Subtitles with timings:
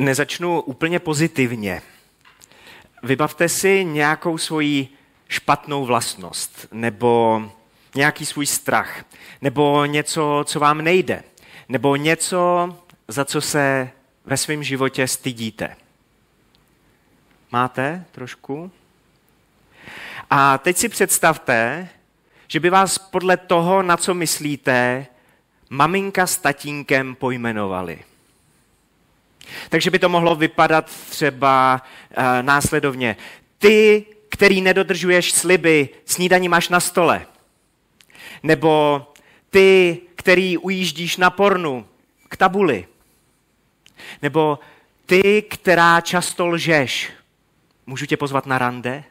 [0.00, 1.82] nezačnu úplně pozitivně.
[3.02, 4.88] Vybavte si nějakou svoji
[5.28, 7.42] špatnou vlastnost, nebo
[7.94, 9.04] nějaký svůj strach,
[9.42, 11.22] nebo něco, co vám nejde,
[11.68, 12.76] nebo něco,
[13.08, 13.90] za co se
[14.24, 15.76] ve svém životě stydíte.
[17.52, 18.70] Máte trošku?
[20.30, 21.88] A teď si představte,
[22.48, 25.06] že by vás podle toho, na co myslíte,
[25.70, 28.04] maminka s tatínkem pojmenovali.
[29.68, 31.82] Takže by to mohlo vypadat třeba
[32.18, 33.16] uh, následovně.
[33.58, 37.26] Ty, který nedodržuješ sliby, snídaní máš na stole.
[38.42, 39.02] Nebo
[39.50, 41.86] ty, který ujíždíš na pornu,
[42.28, 42.86] k tabuli.
[44.22, 44.58] Nebo
[45.06, 47.10] ty, která často lžeš,
[47.86, 49.04] můžu tě pozvat na rande?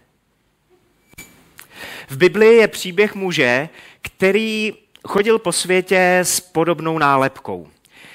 [2.09, 3.69] V Biblii je příběh muže,
[4.01, 4.73] který
[5.07, 7.67] chodil po světě s podobnou nálepkou.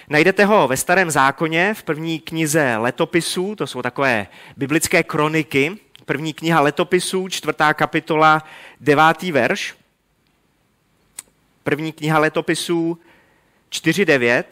[0.09, 5.79] Najdete ho ve Starém zákoně v první knize letopisů, to jsou takové biblické kroniky.
[6.05, 8.43] První kniha letopisů, čtvrtá kapitola,
[8.81, 9.75] devátý verš.
[11.63, 12.99] První kniha letopisů
[13.71, 14.45] 4.9.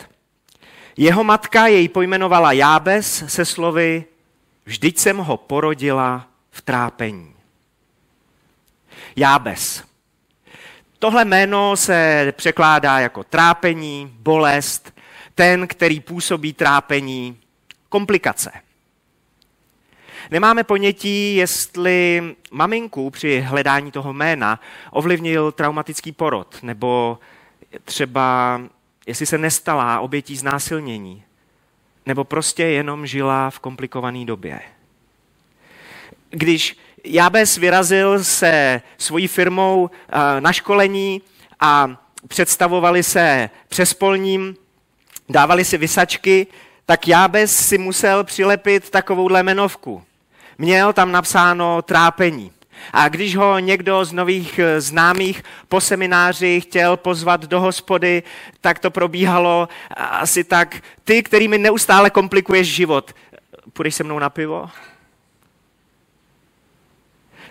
[0.97, 4.05] Jeho matka jej pojmenovala Jábes se slovy
[4.65, 7.35] Vždyť jsem ho porodila v trápení.
[9.17, 9.85] Jábes.
[10.99, 14.92] Tohle jméno se překládá jako trápení, bolest,
[15.35, 17.39] ten, který působí trápení,
[17.89, 18.53] komplikace.
[20.31, 27.19] Nemáme ponětí, jestli maminku při hledání toho jména ovlivnil traumatický porod, nebo
[27.85, 28.61] třeba
[29.07, 31.23] jestli se nestala obětí znásilnění,
[32.07, 34.61] nebo prostě jenom žila v komplikované době.
[36.31, 41.23] Když Jabes vyrazil se svojí firmou eh, na školení
[41.61, 41.97] a
[42.29, 44.57] představovali se přespolním,
[45.33, 46.47] dávali si vysačky,
[46.87, 50.03] tak Jábes si musel přilepit takovouhle jmenovku.
[50.59, 52.53] Měl tam napsáno trápení.
[52.93, 58.23] A když ho někdo z nových eh, známých po semináři chtěl pozvat do hospody,
[58.61, 63.13] tak to probíhalo asi tak, ty, kterými neustále komplikuješ život,
[63.73, 64.71] půjdeš se mnou na pivo?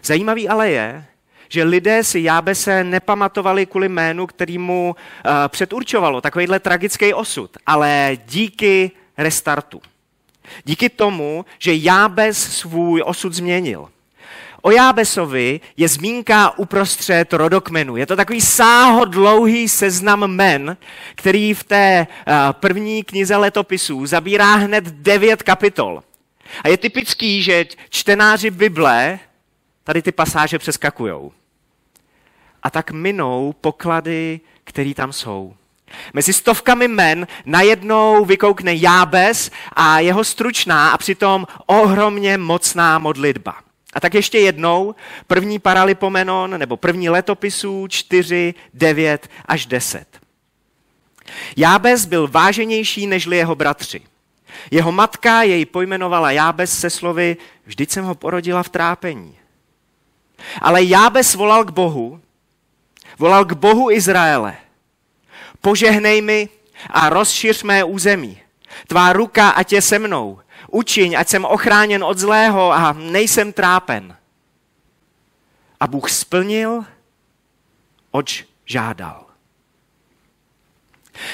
[0.04, 1.06] Zajímavý ale je,
[1.52, 8.18] že lidé si Jábese nepamatovali kvůli jménu, který mu uh, předurčovalo takovýhle tragický osud, ale
[8.26, 9.82] díky restartu.
[10.64, 13.90] Díky tomu, že Jábes svůj osud změnil.
[14.62, 17.98] O Jábesovi je zmínka uprostřed rodokmenu.
[17.98, 20.78] Je to takový sáhodlouhý seznam men,
[21.16, 26.04] který v té uh, první knize letopisů zabírá hned devět kapitol.
[26.64, 29.20] A je typický, že čtenáři Bible
[29.84, 31.32] tady ty pasáže přeskakujou.
[32.64, 35.54] A tak minou poklady, které tam jsou.
[36.14, 43.56] Mezi stovkami men najednou vykoukne Jábes a jeho stručná a přitom ohromně mocná modlitba.
[43.94, 44.96] A tak ještě jednou,
[45.28, 50.08] první paralipomenon nebo první letopisů 4, 9 až 10.
[51.58, 54.02] Jábes byl váženější nežli jeho bratři.
[54.72, 59.38] Jeho matka jej pojmenovala Jábes se slovy, vždyť jsem ho porodila v trápení.
[60.62, 62.22] Ale Jábes volal k Bohu,
[63.22, 64.58] volal k Bohu Izraele.
[65.62, 66.50] Požehnej mi
[66.90, 68.42] a rozšiř mé území.
[68.90, 70.42] Tvá ruka ať je se mnou.
[70.74, 74.18] Učiň, ať jsem ochráněn od zlého a nejsem trápen.
[75.80, 76.86] A Bůh splnil,
[78.12, 79.26] oč žádal.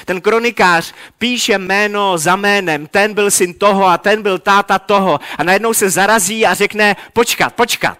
[0.04, 5.20] Ten kronikář píše jméno za jménem, ten byl syn toho a ten byl táta toho
[5.38, 7.98] a najednou se zarazí a řekne, počkat, počkat,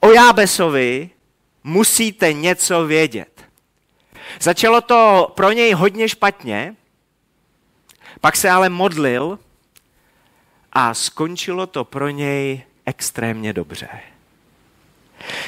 [0.00, 1.10] o Jábesovi
[1.64, 3.29] musíte něco vědět.
[4.40, 6.76] Začalo to pro něj hodně špatně,
[8.20, 9.38] pak se ale modlil
[10.72, 13.88] a skončilo to pro něj extrémně dobře.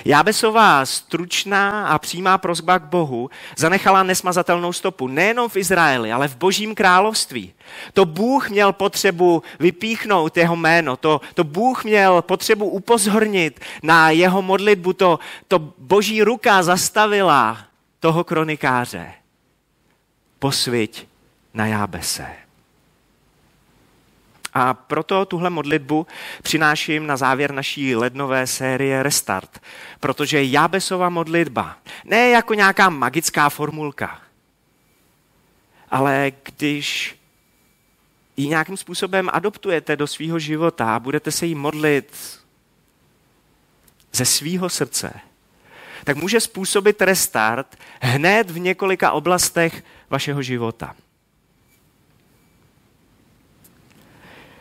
[0.04, 6.36] Jábesová stručná a přímá prozba k Bohu zanechala nesmazatelnou stopu nejenom v Izraeli, ale v
[6.36, 7.52] božím království.
[7.92, 14.42] To Bůh měl potřebu vypíchnout jeho jméno, to, to Bůh měl potřebu upozornit na jeho
[14.42, 15.18] modlitbu, to,
[15.48, 17.58] to boží ruka zastavila
[18.02, 19.14] toho kronikáře.
[20.38, 21.08] Posviť
[21.54, 22.26] na Jábese.
[24.54, 26.06] A proto tuhle modlitbu
[26.42, 29.60] přináším na závěr naší lednové série Restart.
[30.00, 34.20] Protože Jábesova modlitba, ne jako nějaká magická formulka,
[35.90, 37.16] ale když
[38.36, 42.38] ji nějakým způsobem adoptujete do svého života a budete se jí modlit
[44.12, 45.20] ze svého srdce,
[46.04, 50.94] tak může způsobit restart hned v několika oblastech vašeho života.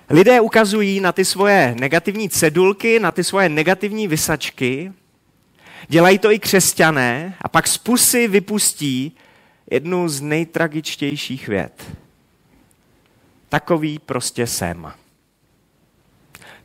[0.10, 4.94] Lidé ukazují na ty svoje negativní cedulky, na ty svoje negativní vysačky,
[5.88, 9.18] dělají to i křesťané a pak z pusy vypustí
[9.72, 11.98] jednu z nejtragičtějších vět.
[13.50, 14.94] Takový prostě jsem.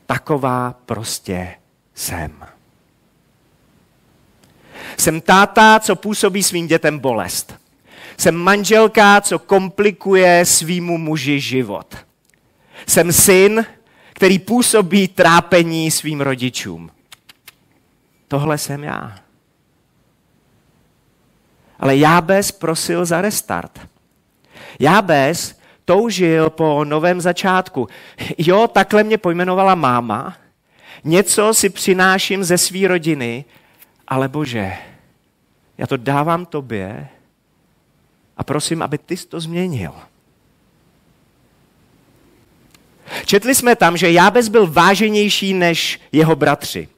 [0.07, 1.55] Taková prostě
[1.95, 2.56] jsem.
[5.07, 7.55] Jsem táta, co působí svým dětem bolest.
[8.17, 11.97] Jsem manželka, co komplikuje svýmu muži život.
[12.87, 13.67] Jsem syn,
[14.13, 16.91] který působí trápení svým rodičům.
[18.29, 19.19] Tohle jsem já.
[21.81, 23.81] Ale Jábez prosil za restart.
[24.79, 27.89] Jábez toužil po novém začátku.
[28.39, 30.37] Jo, takhle mě pojmenovala máma,
[31.05, 33.45] něco si přináším ze své rodiny,
[34.09, 34.77] ale bože,
[35.79, 37.09] já to dávám tobě
[38.37, 39.93] a prosím, aby ty to změnil.
[43.27, 46.89] Četli jsme tam, že Jábez byl váženější než jeho bratři.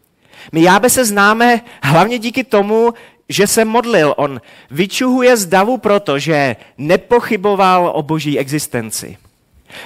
[0.52, 2.94] My Jábe se známe hlavně díky tomu,
[3.28, 4.14] že se modlil.
[4.16, 4.40] On
[4.70, 9.16] vyčuhuje z davu proto, že nepochyboval o boží existenci.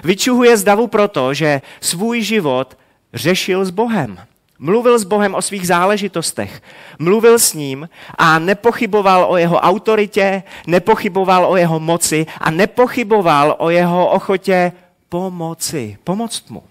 [0.04, 2.78] Vyčuhuje z davu proto, že svůj život
[3.14, 4.18] řešil s Bohem.
[4.62, 6.62] Mluvil s Bohem o svých záležitostech.
[6.98, 7.88] Mluvil s ním
[8.18, 14.72] a nepochyboval o jeho autoritě, nepochyboval o jeho moci a nepochyboval o jeho ochotě
[15.08, 16.62] pomoci, pomoct mu.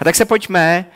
[0.00, 0.86] A tak se pojďme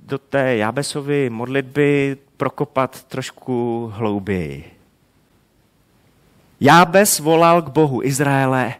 [0.00, 4.72] do té Jábesovy modlitby prokopat trošku hlouběji.
[6.60, 8.74] Jábes volal k Bohu Izraele,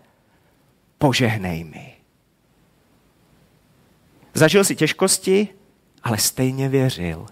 [0.98, 1.89] požehnej mi.
[4.40, 5.48] Zažil si těžkosti,
[6.02, 7.26] ale stejně věřil.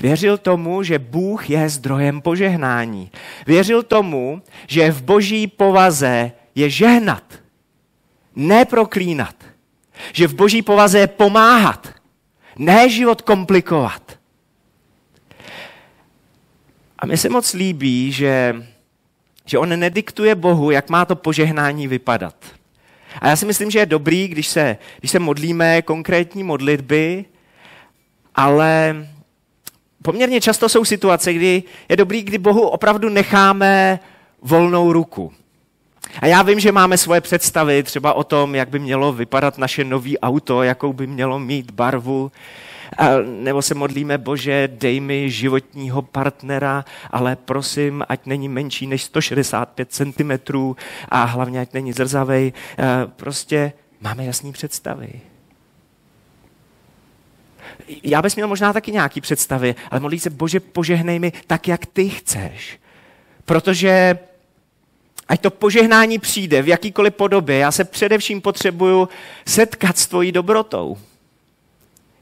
[0.00, 3.10] Věřil tomu, že Bůh je zdrojem požehnání.
[3.46, 7.24] Věřil tomu, že v boží povaze je žehnat,
[8.36, 9.36] ne proklínat.
[10.12, 11.94] Že v boží povaze je pomáhat,
[12.58, 14.18] ne život komplikovat.
[16.98, 18.64] A mi se moc líbí, že,
[19.44, 22.63] že on nediktuje Bohu, jak má to požehnání vypadat.
[23.20, 27.24] A já si myslím, že je dobrý, když se, když se modlíme konkrétní modlitby,
[28.34, 28.96] ale
[30.02, 34.00] poměrně často jsou situace, kdy je dobrý, kdy Bohu opravdu necháme
[34.42, 35.32] volnou ruku.
[36.20, 39.84] A já vím, že máme svoje představy třeba o tom, jak by mělo vypadat naše
[39.84, 42.32] nový auto, jakou by mělo mít barvu,
[42.98, 49.04] a nebo se modlíme, Bože, dej mi životního partnera, ale prosím, ať není menší než
[49.04, 50.30] 165 cm
[51.08, 52.52] a hlavně, ať není zrzavej.
[53.16, 55.20] Prostě máme jasné představy.
[58.02, 61.86] Já bys měl možná taky nějaký představy, ale modlí se, Bože, požehnej mi tak, jak
[61.86, 62.78] ty chceš.
[63.44, 64.18] Protože
[65.28, 69.08] ať to požehnání přijde v jakýkoliv podobě, já se především potřebuju
[69.46, 70.98] setkat s tvojí dobrotou.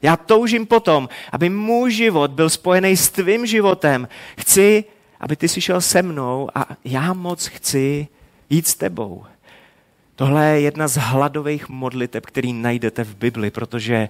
[0.03, 4.09] Já toužím potom, aby můj život byl spojený s tvým životem.
[4.39, 4.85] Chci,
[5.21, 8.09] aby ty si šel se mnou a já moc chci
[8.51, 9.25] jít s tebou.
[10.17, 14.09] Tohle je jedna z hladových modliteb, který najdete v Bibli, protože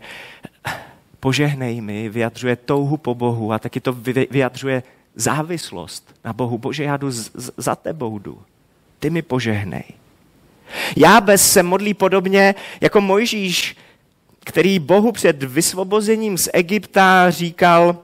[1.21, 3.93] požehnej mi vyjadřuje touhu po Bohu a taky to
[4.31, 4.83] vyjadřuje
[5.15, 6.59] závislost na Bohu.
[6.59, 7.11] Bože, já jdu
[7.57, 8.43] za tebou, jdu.
[8.99, 9.85] Ty mi požehnej.
[10.97, 13.77] Já bez se modlí podobně jako Mojžíš,
[14.45, 17.99] který Bohu před vysvobozením z Egypta říkal,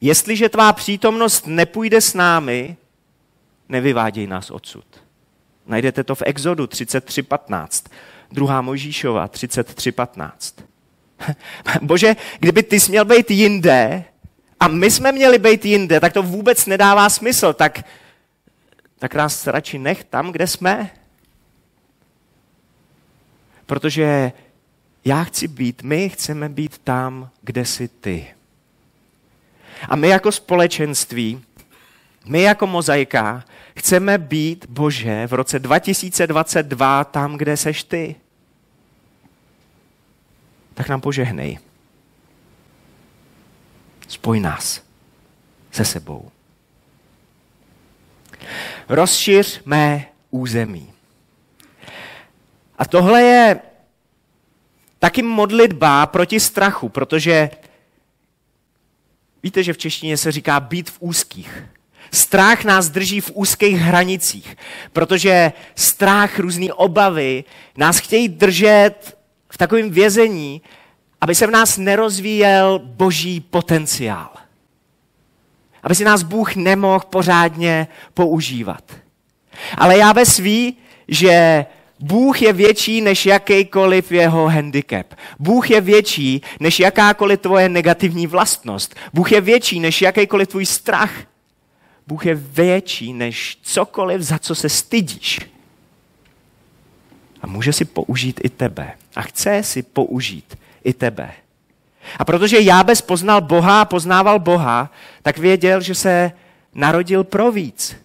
[0.00, 2.76] jestliže tvá přítomnost nepůjde s námi,
[3.68, 4.84] nevyváděj nás odsud.
[5.66, 7.90] Najdete to v Exodu 33.15,
[8.32, 10.64] druhá Mojžíšova 33.15.
[11.82, 14.04] Bože, kdyby ty jsi měl být jinde
[14.60, 17.52] a my jsme měli být jinde, tak to vůbec nedává smysl.
[17.52, 17.84] Tak,
[18.98, 20.90] tak nás radši nech tam, kde jsme.
[23.66, 24.32] Protože
[25.04, 28.26] já chci být, my chceme být tam, kde jsi ty.
[29.88, 31.44] A my jako společenství,
[32.26, 33.44] my jako mozaika,
[33.76, 38.16] chceme být, Bože, v roce 2022 tam, kde seš ty.
[40.74, 41.58] Tak nám požehnej.
[44.08, 44.82] Spoj nás
[45.72, 46.30] se sebou.
[48.88, 50.92] Rozšiř mé území.
[52.78, 53.60] A tohle je
[54.98, 57.50] Taky modlitba proti strachu, protože
[59.42, 61.64] víte, že v češtině se říká být v úzkých.
[62.12, 64.56] Strach nás drží v úzkých hranicích,
[64.92, 67.44] protože strach, různé obavy
[67.76, 70.62] nás chtějí držet v takovém vězení,
[71.20, 74.30] aby se v nás nerozvíjel boží potenciál.
[75.82, 78.92] Aby si nás Bůh nemohl pořádně používat.
[79.78, 80.76] Ale já ve ví,
[81.08, 81.66] že
[82.00, 85.14] Bůh je větší než jakýkoliv jeho handicap.
[85.38, 88.94] Bůh je větší než jakákoliv tvoje negativní vlastnost.
[89.12, 91.12] Bůh je větší než jakýkoliv tvůj strach.
[92.06, 95.40] Bůh je větší než cokoliv, za co se stydíš.
[97.42, 98.92] A může si použít i tebe.
[99.16, 101.32] A chce si použít i tebe.
[102.18, 106.32] A protože Jábez poznal Boha a poznával Boha, tak věděl, že se
[106.74, 107.96] narodil pro víc,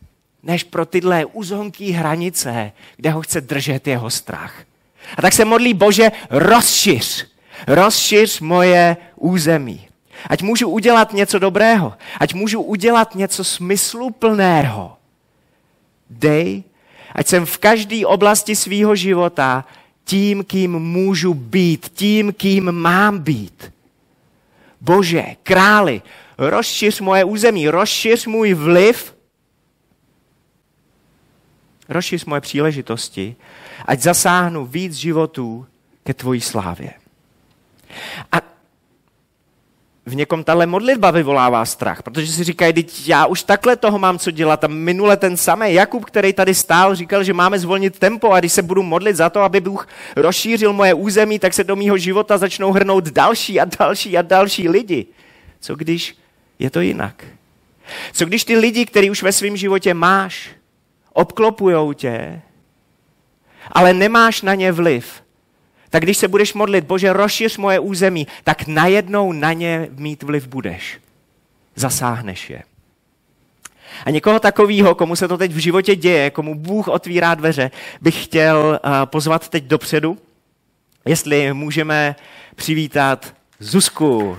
[0.43, 4.63] než pro tyhle uzonký hranice, kde ho chce držet jeho strach.
[5.17, 7.27] A tak se modlí Bože, rozšiř,
[7.67, 9.88] rozšiř moje území.
[10.27, 14.97] Ať můžu udělat něco dobrého, ať můžu udělat něco smysluplného.
[16.09, 16.63] Dej,
[17.15, 19.65] ať jsem v každé oblasti svýho života
[20.05, 23.73] tím, kým můžu být, tím, kým mám být.
[24.81, 26.01] Bože, králi,
[26.38, 29.12] rozšiř moje území, rozšiř můj vliv,
[31.90, 33.36] rozšiř moje příležitosti,
[33.86, 35.66] ať zasáhnu víc životů
[36.04, 36.94] ke tvojí slávě.
[38.32, 38.42] A
[40.06, 44.20] v někom tahle modlitba vyvolává strach, protože si říkají, teď já už takhle toho mám
[44.20, 44.63] co dělat.
[44.63, 48.54] A minule ten samý Jakub, který tady stál, říkal, že máme zvolnit tempo a když
[48.54, 52.38] se budu modlit za to, aby Bůh rozšířil moje území, tak se do mýho života
[52.38, 55.06] začnou hrnout další a další a další lidi.
[55.60, 56.18] Co když
[56.60, 57.24] je to jinak?
[58.13, 60.50] Co když ty lidi, který už ve svém životě máš,
[61.13, 62.41] obklopujou tě,
[63.72, 65.24] ale nemáš na ně vliv,
[65.89, 70.48] tak když se budeš modlit, Bože, rozšiř moje území, tak najednou na ně mít vliv
[70.48, 71.00] budeš.
[71.75, 72.63] Zasáhneš je.
[74.05, 78.24] A někoho takového, komu se to teď v životě děje, komu Bůh otvírá dveře, bych
[78.24, 80.17] chtěl uh, pozvat teď dopředu,
[81.05, 82.15] jestli můžeme
[82.55, 84.38] přivítat Zuzku.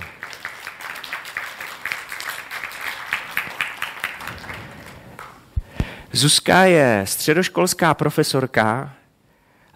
[6.15, 8.95] Zuzka je středoškolská profesorka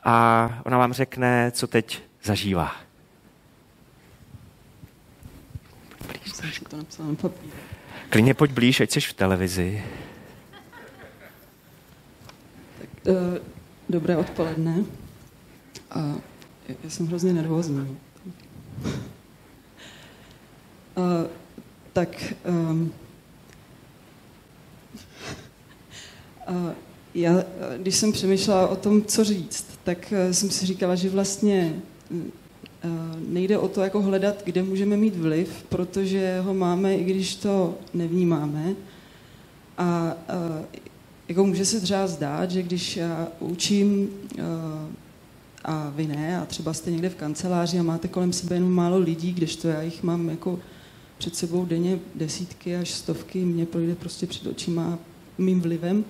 [0.03, 2.75] a ona vám řekne, co teď zažívá.
[8.09, 9.83] Klidně pojď blíž, ať jsi v televizi.
[12.79, 13.37] Tak, uh,
[13.89, 14.83] dobré odpoledne.
[15.91, 15.99] A
[16.83, 17.97] já jsem hrozně nervózní.
[20.95, 21.27] uh,
[21.93, 22.93] tak um, uh,
[27.13, 27.43] já,
[27.77, 32.31] když jsem přemýšlela o tom, co říct, tak eh, jsem si říkala, že vlastně mm,
[32.83, 32.89] eh,
[33.27, 37.77] nejde o to, jako hledat, kde můžeme mít vliv, protože ho máme, i když to
[37.93, 38.75] nevnímáme.
[39.77, 40.65] A eh,
[41.27, 44.09] jako může se třeba zdát, že když já učím
[45.63, 48.97] a vy ne, a třeba jste někde v kanceláři a máte kolem sebe jenom málo
[48.97, 50.59] lidí, kdežto já jich mám jako
[51.17, 54.99] před sebou denně desítky až stovky, mě projde prostě před očima
[55.37, 56.05] mým vlivem,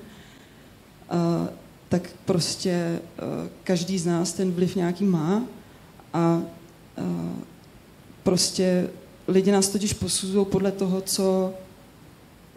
[1.90, 5.44] tak prostě eh, každý z nás ten vliv nějaký má
[6.14, 6.42] a
[6.98, 7.04] eh,
[8.24, 8.90] prostě
[9.28, 11.54] lidi nás totiž posuzují podle toho, co,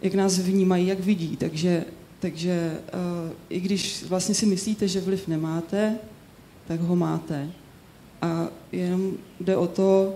[0.01, 1.37] jak nás vnímají, jak vidí.
[1.37, 1.85] Takže,
[2.19, 2.77] takže
[3.25, 5.97] uh, i když vlastně si myslíte, že vliv nemáte,
[6.67, 7.49] tak ho máte.
[8.21, 10.15] A jenom jde o to,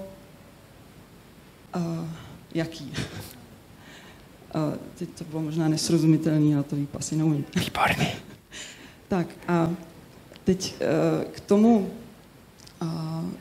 [1.76, 2.06] uh,
[2.54, 2.94] jaký.
[4.56, 7.46] uh, teď to bylo možná nesrozumitelný, ale to líp asi neumím.
[7.56, 8.27] Výborný.
[9.08, 9.72] Tak a
[10.44, 11.90] teď eh, k tomu,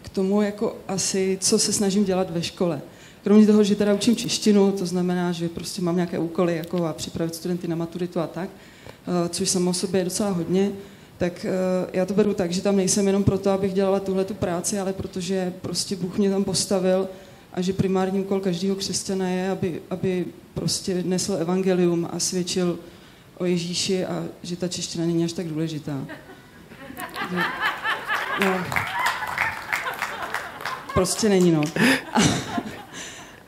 [0.02, 2.82] k tomu jako asi, co se snažím dělat ve škole.
[3.24, 6.92] Kromě toho, že teda učím češtinu, to znamená, že prostě mám nějaké úkoly jako a
[6.92, 8.48] připravit studenty na maturitu a tak,
[8.88, 10.72] eh, což samo o sobě je docela hodně,
[11.18, 11.50] tak eh,
[11.92, 14.92] já to beru tak, že tam nejsem jenom proto, abych dělala tuhle tu práci, ale
[14.92, 17.08] protože prostě Bůh mě tam postavil
[17.52, 22.78] a že primární úkol každého křesťana je, aby, aby prostě nesl evangelium a svědčil
[23.38, 26.06] o Ježíši a že ta čeština není až tak důležitá.
[28.40, 28.64] no,
[30.94, 31.62] prostě není, no.
[32.12, 32.20] A,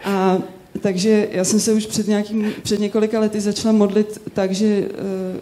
[0.04, 0.38] a
[0.80, 5.40] takže já jsem se už před, nějakým, před několika lety začala modlit tak, že eh,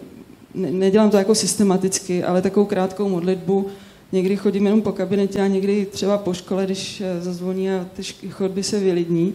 [0.53, 3.67] ne, nedělám to jako systematicky, ale takovou krátkou modlitbu.
[4.11, 8.29] Někdy chodím jenom po kabinetě a někdy třeba po škole, když eh, zazvoní a ty
[8.29, 9.33] chodby se vylidní,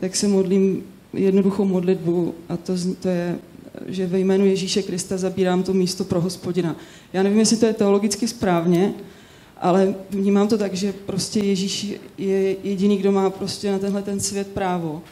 [0.00, 3.38] tak se modlím jednoduchou modlitbu a to, to je
[3.86, 6.76] že ve jménu Ježíše Krista zabírám to místo pro hospodina.
[7.12, 8.94] Já nevím, jestli to je teologicky správně,
[9.56, 14.20] ale vnímám to tak, že prostě Ježíš je jediný, kdo má prostě na tenhle ten
[14.20, 15.02] svět právo,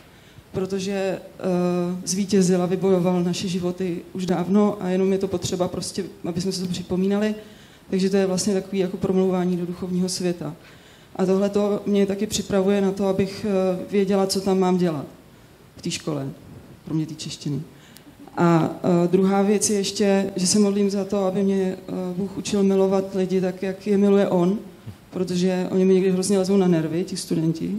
[0.53, 6.05] protože uh, zvítězil a vybojoval naše životy už dávno a jenom je to potřeba prostě,
[6.25, 7.35] aby jsme se to připomínali.
[7.91, 10.55] Takže to je vlastně takový jako promlouvání do duchovního světa.
[11.17, 15.07] A tohle to mě taky připravuje na to, abych uh, věděla, co tam mám dělat
[15.77, 16.29] v té škole,
[16.85, 17.63] kromě té češtiny.
[18.37, 22.39] A uh, druhá věc je ještě, že se modlím za to, aby mě uh, Bůh
[22.39, 24.59] učil milovat lidi tak, jak je miluje On,
[25.11, 27.77] protože oni mi někdy hrozně lezou na nervy, ti studenti.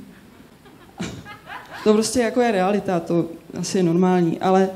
[1.84, 3.26] to prostě jako je realita, to
[3.60, 4.70] asi je normální, ale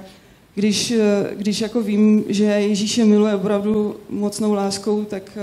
[0.55, 0.94] když,
[1.34, 5.38] když jako vím, že Ježíš je miluje opravdu mocnou láskou, tak,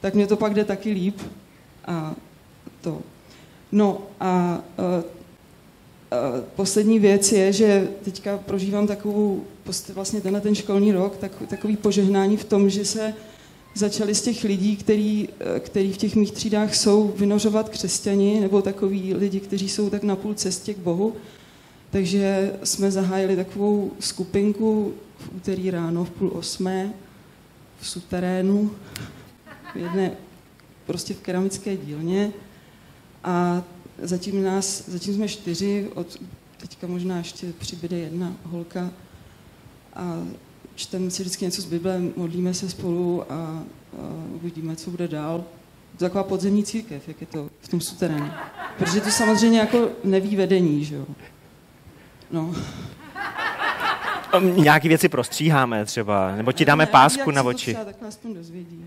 [0.00, 1.20] tak mě to pak jde taky líp.
[1.86, 2.14] A
[2.80, 2.98] to.
[3.72, 4.60] No a
[6.56, 9.44] poslední věc je, že teďka prožívám takovou,
[9.94, 13.14] vlastně tenhle ten školní rok, tak, takový požehnání v tom, že se
[13.74, 19.14] začali z těch lidí, který, který v těch mých třídách jsou, vynořovat křesťani, nebo takový
[19.14, 21.14] lidi, kteří jsou tak na půl cestě k Bohu.
[21.90, 26.92] Takže jsme zahájili takovou skupinku v úterý ráno v půl osmé
[27.80, 28.70] v suterénu,
[29.74, 30.12] v jedné,
[30.86, 32.32] prostě v keramické dílně.
[33.24, 33.62] A
[34.02, 36.16] zatím, nás, zatím jsme čtyři, od
[36.56, 38.90] teďka možná ještě přibyde jedna holka
[39.94, 40.22] a
[40.74, 43.62] čteme si vždycky něco z Bible, modlíme se spolu a, a
[44.34, 45.44] uvidíme, co bude dál.
[45.96, 48.30] To je taková podzemní církev, jak je to v tom suterénu.
[48.78, 51.06] Protože to samozřejmě jako neví vedení, že jo.
[52.30, 52.54] No.
[54.56, 57.74] Nějaký věci prostříháme třeba, nebo ti dáme ne, pásku na oči.
[57.74, 58.84] Tak aspoň dozvědí.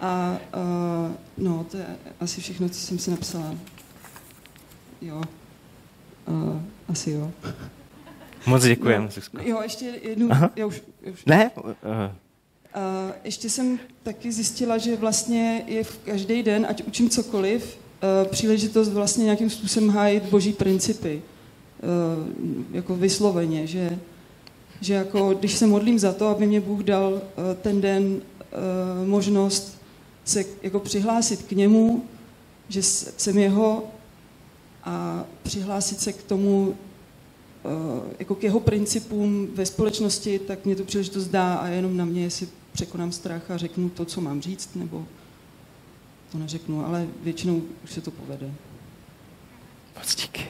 [0.00, 1.86] A uh, no, to je
[2.20, 3.54] asi všechno, co jsem si napsala.
[5.00, 5.22] Jo.
[6.28, 7.30] Uh, asi jo.
[8.46, 9.08] Moc děkujem.
[9.32, 10.28] No, jo, ještě jednu.
[10.30, 10.50] Aha.
[10.56, 11.24] Já už, já už.
[11.24, 11.50] Ne?
[11.56, 11.62] Uh.
[12.76, 17.78] Uh, ještě jsem taky zjistila, že vlastně je v každý den, ať učím cokoliv,
[18.24, 21.22] uh, příležitost vlastně nějakým způsobem hájit boží principy.
[21.82, 23.98] Uh, jako vysloveně, že,
[24.80, 27.20] že jako, když se modlím za to, aby mě Bůh dal uh,
[27.62, 29.79] ten den uh, možnost
[30.24, 32.04] se jako přihlásit k němu,
[32.68, 33.84] že jsem jeho
[34.84, 36.76] a přihlásit se k tomu,
[37.64, 42.04] eh, jako k jeho principům ve společnosti, tak mě to příležitost dá a jenom na
[42.04, 45.06] mě, jestli překonám strach a řeknu to, co mám říct, nebo
[46.32, 48.50] to neřeknu, ale většinou už se to povede.
[49.96, 50.48] Moc díky.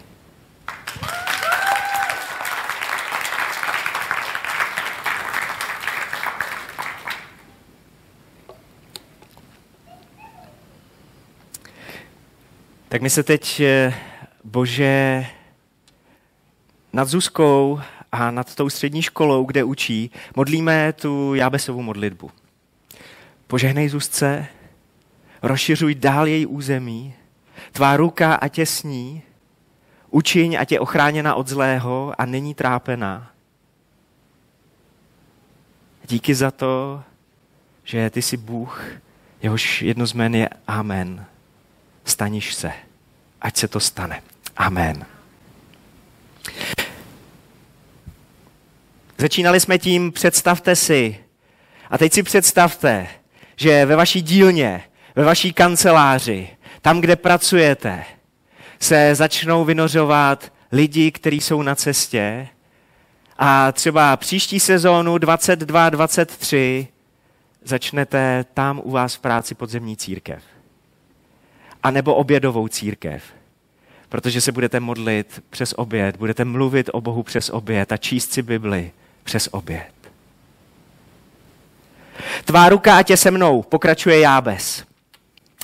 [12.90, 13.94] Tak my se teď, eh,
[14.44, 15.26] Bože,
[16.92, 17.80] nad Zuzkou
[18.12, 22.30] a nad tou střední školou, kde učí, modlíme tu Jábesovou modlitbu.
[23.46, 24.46] Požehnej Zuzce,
[25.42, 27.14] rozšiřuj dál její území,
[27.72, 29.22] tvá ruka a těsní,
[30.10, 33.30] učiň, ať je ochráněna od zlého a není trápená.
[36.08, 37.02] Díky za to,
[37.84, 38.84] že ty jsi Bůh,
[39.42, 41.29] jehož jedno z je Amen
[42.04, 42.72] staniš se.
[43.40, 44.22] Ať se to stane.
[44.56, 45.06] Amen.
[49.18, 51.24] Začínali jsme tím, představte si.
[51.90, 53.06] A teď si představte,
[53.56, 54.82] že ve vaší dílně,
[55.16, 56.48] ve vaší kanceláři,
[56.82, 58.04] tam, kde pracujete,
[58.80, 62.48] se začnou vynořovat lidi, kteří jsou na cestě
[63.38, 66.86] a třeba příští sezónu 22-23
[67.64, 70.42] začnete tam u vás v práci podzemní církev
[71.82, 73.22] a nebo obědovou církev.
[74.08, 78.42] Protože se budete modlit přes oběd, budete mluvit o Bohu přes oběd a číst si
[78.42, 78.90] Bibli
[79.24, 79.92] přes oběd.
[82.44, 84.84] Tvá ruka ať je se mnou, pokračuje Jábes.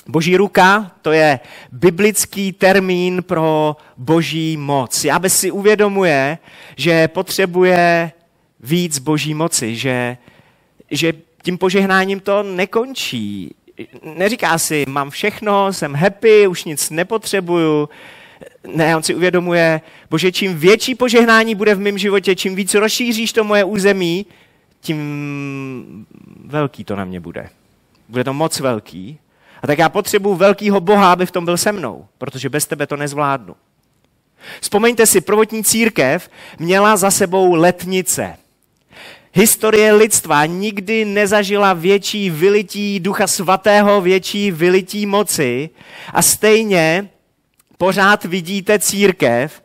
[0.07, 1.39] Boží ruka, to je
[1.71, 5.03] biblický termín pro boží moc.
[5.03, 6.37] Jábes si uvědomuje,
[6.75, 8.11] že potřebuje
[8.59, 10.17] víc boží moci, že,
[10.91, 13.55] že tím požehnáním to nekončí,
[14.03, 17.89] neříká si, mám všechno, jsem happy, už nic nepotřebuju.
[18.67, 23.33] Ne, on si uvědomuje, bože, čím větší požehnání bude v mém životě, čím víc rozšíříš
[23.33, 24.25] to moje území,
[24.81, 26.05] tím
[26.45, 27.49] velký to na mě bude.
[28.09, 29.19] Bude to moc velký.
[29.61, 32.87] A tak já potřebuji velkýho Boha, aby v tom byl se mnou, protože bez tebe
[32.87, 33.55] to nezvládnu.
[34.61, 38.37] Vzpomeňte si, prvotní církev měla za sebou letnice.
[39.37, 45.69] Historie lidstva nikdy nezažila větší vylití ducha svatého, větší vylití moci
[46.13, 47.09] a stejně
[47.77, 49.63] pořád vidíte církev,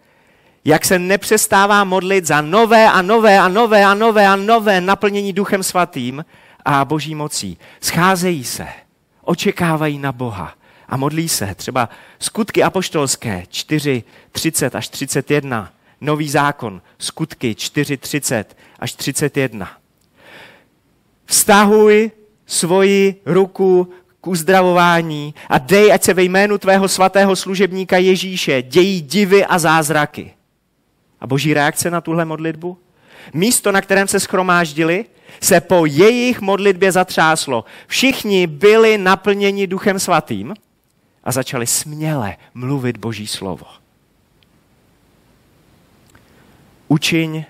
[0.65, 5.33] jak se nepřestává modlit za nové a nové a nové a nové a nové naplnění
[5.33, 6.25] duchem svatým
[6.65, 7.59] a boží mocí.
[7.81, 8.67] Scházejí se,
[9.25, 10.55] očekávají na Boha
[10.89, 11.55] a modlí se.
[11.55, 18.45] Třeba skutky apoštolské 4, 30 až 31 nový zákon, skutky 4.30
[18.83, 19.69] až 31.
[21.25, 22.11] Vztahuj
[22.47, 29.01] svoji ruku k uzdravování a dej, ať se ve jménu tvého svatého služebníka Ježíše dějí
[29.01, 30.35] divy a zázraky.
[31.21, 32.79] A boží reakce na tuhle modlitbu?
[33.35, 35.05] Místo, na kterém se schromáždili,
[35.41, 37.65] se po jejich modlitbě zatřáslo.
[37.87, 40.55] Všichni byli naplněni duchem svatým
[41.25, 43.67] a začali směle mluvit boží slovo.
[46.89, 47.45] Učiň,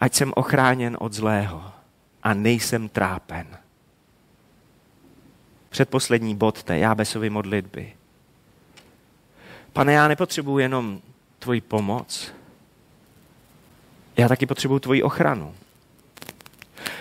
[0.00, 1.62] ať jsem ochráněn od zlého
[2.22, 3.46] a nejsem trápen.
[5.68, 7.92] Předposlední bod té Jábesovy modlitby.
[9.72, 11.00] Pane, já nepotřebuji jenom
[11.38, 12.32] tvoji pomoc,
[14.16, 15.54] já taky potřebuji tvoji ochranu.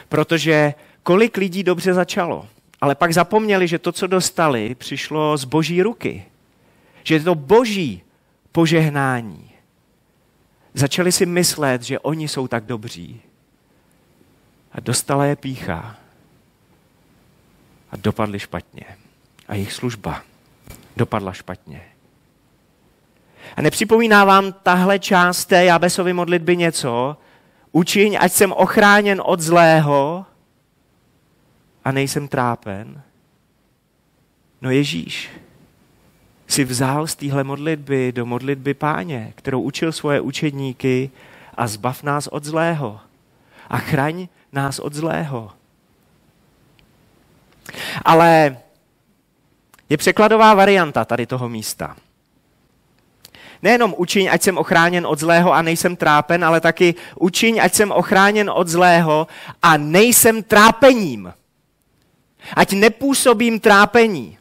[0.09, 2.47] Protože kolik lidí dobře začalo,
[2.81, 6.25] ale pak zapomněli, že to, co dostali, přišlo z boží ruky.
[7.03, 8.01] Že je to boží
[8.51, 9.51] požehnání.
[10.73, 13.21] Začali si myslet, že oni jsou tak dobří.
[14.71, 15.97] A dostala je pícha.
[17.91, 18.85] A dopadli špatně.
[19.47, 20.21] A jejich služba
[20.97, 21.81] dopadla špatně.
[23.55, 27.17] A nepřipomíná vám tahle část té Jabesovy modlitby něco?
[27.71, 30.25] Učiň, ať jsem ochráněn od zlého
[31.85, 33.01] a nejsem trápen.
[34.61, 35.29] No Ježíš
[36.49, 41.09] si vzal z téhle modlitby do modlitby páně, kterou učil svoje učedníky
[41.57, 42.99] a zbav nás od zlého.
[43.69, 45.51] A chraň nás od zlého.
[48.05, 48.57] Ale
[49.89, 51.95] je překladová varianta tady toho místa.
[53.61, 57.91] Nejenom učiň, ať jsem ochráněn od zlého a nejsem trápen, ale taky učiň, ať jsem
[57.91, 59.27] ochráněn od zlého
[59.61, 61.33] a nejsem trápením.
[62.53, 64.38] Ať nepůsobím trápení.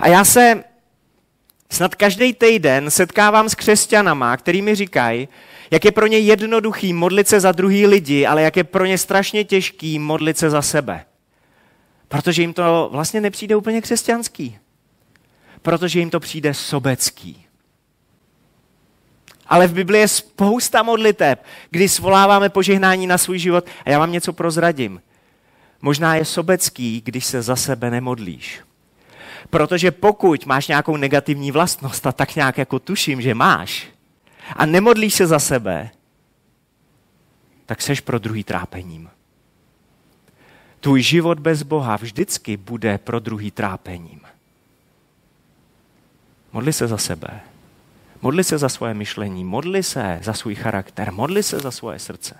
[0.00, 0.64] A já se
[1.70, 5.28] snad každý týden setkávám s křesťanama, který mi říkají,
[5.70, 8.98] jak je pro ně jednoduchý modlit se za druhý lidi, ale jak je pro ně
[8.98, 11.04] strašně těžký modlit se za sebe.
[12.08, 14.58] Protože jim to vlastně nepřijde úplně křesťanský
[15.62, 17.46] protože jim to přijde sobecký.
[19.46, 24.12] Ale v Biblii je spousta modliteb, kdy svoláváme požehnání na svůj život a já vám
[24.12, 25.02] něco prozradím.
[25.82, 28.60] Možná je sobecký, když se za sebe nemodlíš.
[29.50, 33.88] Protože pokud máš nějakou negativní vlastnost, a tak nějak jako tuším, že máš,
[34.56, 35.90] a nemodlíš se za sebe,
[37.66, 39.10] tak seš pro druhý trápením.
[40.80, 44.20] Tvůj život bez Boha vždycky bude pro druhý trápením.
[46.52, 47.40] Modli se za sebe.
[48.22, 52.36] Modli se za svoje myšlení, modli se za svůj charakter, modli se za svoje srdce.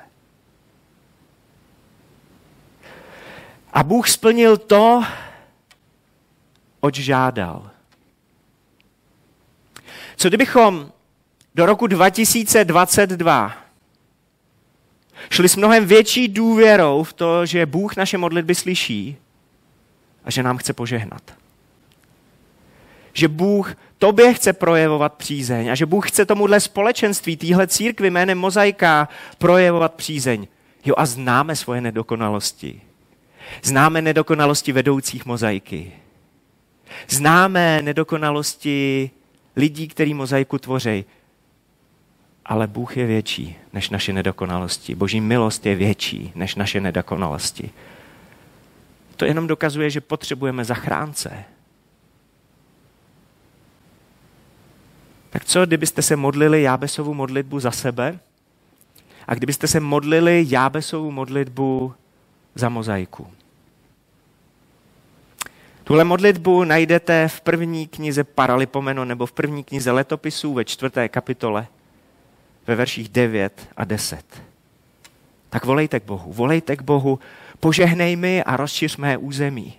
[3.73, 5.05] A Bůh splnil to,
[6.81, 7.71] oč žádal.
[10.17, 10.93] Co kdybychom
[11.55, 13.57] do roku 2022
[15.31, 19.17] šli s mnohem větší důvěrou v to, že Bůh naše modlitby slyší
[20.25, 21.23] a že nám chce požehnat?
[23.13, 28.39] Že Bůh tobě chce projevovat přízeň a že Bůh chce tomuhle společenství, týhle církvi jménem
[28.39, 30.47] Mozaika projevovat přízeň.
[30.85, 32.81] Jo a známe svoje nedokonalosti.
[33.63, 35.93] Známe nedokonalosti vedoucích mozaiky.
[37.09, 39.11] Známe nedokonalosti
[39.57, 41.05] lidí, který mozaiku tvoří.
[42.45, 44.95] Ale Bůh je větší než naše nedokonalosti.
[44.95, 47.71] Boží milost je větší než naše nedokonalosti.
[49.17, 51.45] To jenom dokazuje, že potřebujeme zachránce.
[55.31, 58.19] Tak co, kdybyste se modlili Jábesovu modlitbu za sebe
[59.27, 61.95] a kdybyste se modlili Jábesovu modlitbu
[62.55, 63.27] za mozaiku?
[65.91, 71.67] Tuhle modlitbu najdete v první knize Paralipomeno nebo v první knize Letopisů ve čtvrté kapitole
[72.67, 74.43] ve verších 9 a 10.
[75.49, 77.19] Tak volejte k Bohu, volejte k Bohu,
[77.61, 79.75] požehnej mi a rozšiř mé území.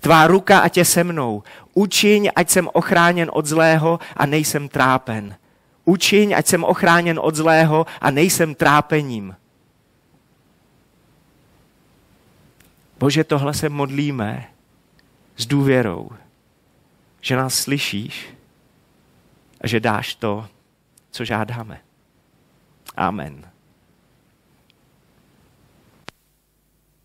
[0.00, 1.42] Tvá ruka ať je se mnou.
[1.74, 5.36] Učiň, ať jsem ochráněn od zlého a nejsem trápen.
[5.84, 9.36] Učiň, ať jsem ochráněn od zlého a nejsem trápením.
[12.98, 14.46] Bože, tohle se modlíme
[15.36, 16.10] s důvěrou,
[17.20, 18.34] že nás slyšíš
[19.60, 20.48] a že dáš to,
[21.10, 21.80] co žádáme.
[22.96, 23.49] Amen.